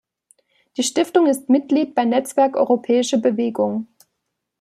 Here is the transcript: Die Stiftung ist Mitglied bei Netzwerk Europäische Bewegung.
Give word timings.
Die 0.77 0.81
Stiftung 0.83 1.27
ist 1.27 1.47
Mitglied 1.49 1.93
bei 1.93 2.05
Netzwerk 2.05 2.57
Europäische 2.57 3.19
Bewegung. 3.19 3.87